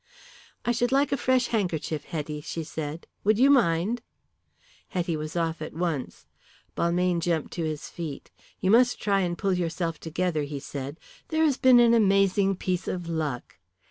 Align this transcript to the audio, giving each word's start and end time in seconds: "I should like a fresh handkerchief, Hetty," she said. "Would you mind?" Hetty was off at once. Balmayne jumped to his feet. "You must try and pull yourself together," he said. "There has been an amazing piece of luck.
"I 0.65 0.71
should 0.71 0.91
like 0.91 1.11
a 1.11 1.15
fresh 1.15 1.49
handkerchief, 1.49 2.05
Hetty," 2.05 2.41
she 2.41 2.63
said. 2.63 3.05
"Would 3.23 3.37
you 3.37 3.51
mind?" 3.51 4.01
Hetty 4.87 5.15
was 5.15 5.35
off 5.35 5.61
at 5.61 5.75
once. 5.75 6.25
Balmayne 6.75 7.19
jumped 7.19 7.53
to 7.53 7.65
his 7.65 7.87
feet. 7.87 8.31
"You 8.59 8.71
must 8.71 8.99
try 8.99 9.19
and 9.19 9.37
pull 9.37 9.53
yourself 9.53 9.99
together," 9.99 10.41
he 10.41 10.59
said. 10.59 10.99
"There 11.27 11.43
has 11.43 11.57
been 11.57 11.79
an 11.79 11.93
amazing 11.93 12.55
piece 12.55 12.87
of 12.87 13.07
luck. 13.07 13.59